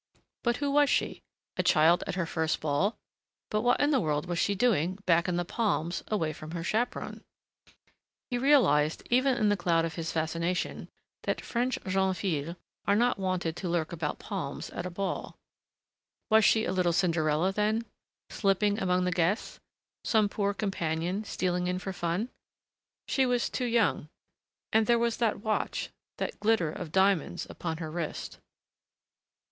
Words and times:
But 0.41 0.57
who 0.57 0.71
was 0.71 0.89
she? 0.89 1.21
A 1.57 1.61
child 1.61 2.03
at 2.07 2.15
her 2.15 2.25
first 2.25 2.59
ball? 2.59 2.97
But 3.51 3.61
what 3.61 3.79
in 3.79 3.91
the 3.91 3.99
world 3.99 4.25
was 4.25 4.39
she 4.39 4.55
doing, 4.55 4.95
back 5.05 5.27
in 5.27 5.35
the 5.35 5.45
palms, 5.45 6.03
away 6.07 6.33
from 6.33 6.49
her 6.53 6.63
chaperon? 6.63 7.23
He 8.31 8.39
realized, 8.39 9.03
even 9.11 9.37
in 9.37 9.49
the 9.49 9.55
cloud 9.55 9.85
of 9.85 9.93
his 9.93 10.11
fascination, 10.11 10.89
that 11.25 11.39
French 11.39 11.77
jeunes 11.85 12.17
filles 12.17 12.55
are 12.87 12.95
not 12.95 13.19
wonted 13.19 13.55
to 13.57 13.69
lurk 13.69 13.91
about 13.91 14.17
palms 14.17 14.71
at 14.71 14.87
a 14.87 14.89
ball. 14.89 15.37
Was 16.31 16.43
she 16.43 16.65
a 16.65 16.71
little 16.71 16.93
Cinderella, 16.93 17.51
then, 17.53 17.85
slipping 18.31 18.79
among 18.81 19.03
the 19.05 19.11
guests? 19.11 19.59
Some 20.03 20.29
poor 20.29 20.55
companion, 20.55 21.25
stealing 21.25 21.67
in 21.67 21.77
for 21.77 21.93
fun?... 21.93 22.29
She 23.07 23.27
was 23.27 23.51
too 23.51 23.65
young. 23.65 24.09
And 24.73 24.87
there 24.87 24.97
was 24.97 25.17
that 25.17 25.41
watch, 25.43 25.91
that 26.17 26.39
glitter 26.39 26.71
of 26.71 26.91
diamonds 26.91 27.45
upon 27.51 27.77
her 27.77 27.91
wrist. 27.91 28.39